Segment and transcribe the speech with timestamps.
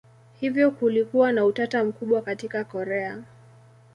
[0.39, 3.23] Hivyo kulikuwa na utata mkubwa katika Korea.